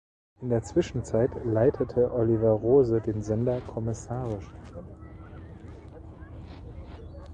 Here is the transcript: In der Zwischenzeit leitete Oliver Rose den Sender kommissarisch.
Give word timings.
In 0.41 0.49
der 0.49 0.63
Zwischenzeit 0.63 1.29
leitete 1.45 2.11
Oliver 2.11 2.53
Rose 2.53 3.01
den 3.01 3.21
Sender 3.21 3.61
kommissarisch. 3.61 4.49